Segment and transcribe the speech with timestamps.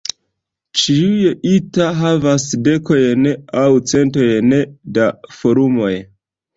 [0.83, 3.31] Ĉiuj "ita" havas dekojn
[3.67, 4.59] aŭ centojn
[4.99, 5.97] da forumoj.